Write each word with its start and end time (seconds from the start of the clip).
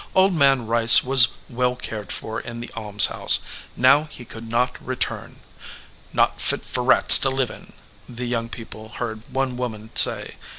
Old 0.15 0.33
Man 0.33 0.65
Rice 0.65 1.03
was 1.03 1.27
well 1.47 1.75
cared 1.75 2.11
for 2.11 2.39
in 2.39 2.59
the 2.59 2.71
almshouse. 2.75 3.39
Now 3.77 4.05
he 4.05 4.25
could 4.25 4.49
not 4.49 4.83
return. 4.83 5.41
"Not 6.11 6.41
fit 6.41 6.65
for 6.65 6.81
rats 6.83 7.19
to 7.19 7.29
live 7.29 7.51
in," 7.51 7.73
the 8.09 8.25
young 8.25 8.49
people 8.49 8.89
heard 8.93 9.21
one 9.31 9.57
woman 9.57 9.95
say. 9.95 10.37